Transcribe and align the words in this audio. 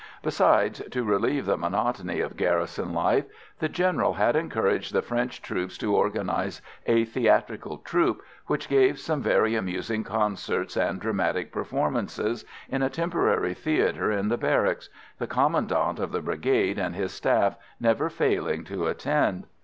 Besides, 0.23 0.81
to 0.89 1.03
relieve 1.03 1.45
the 1.45 1.57
monotony 1.57 2.21
of 2.21 2.35
garrison 2.35 2.91
life, 2.91 3.25
the 3.59 3.69
General 3.69 4.13
had 4.15 4.35
encouraged 4.35 4.93
the 4.93 5.03
French 5.03 5.43
troops 5.43 5.77
to 5.77 5.95
organise 5.95 6.59
a 6.87 7.05
theatrical 7.05 7.77
troupe, 7.77 8.23
which 8.47 8.67
gave 8.67 8.97
some 8.97 9.21
very 9.21 9.53
amusing 9.53 10.03
concerts 10.03 10.75
and 10.75 10.99
dramatic 10.99 11.51
performances 11.51 12.45
in 12.67 12.81
a 12.81 12.89
temporary 12.89 13.53
theatre 13.53 14.11
in 14.11 14.29
the 14.29 14.37
barracks, 14.39 14.89
the 15.19 15.27
Commandant 15.27 15.99
of 15.99 16.11
the 16.11 16.21
Brigade 16.23 16.79
and 16.79 16.95
his 16.95 17.11
staff 17.13 17.55
never 17.79 18.09
failing 18.09 18.63
to 18.63 18.87
attend. 18.87 19.45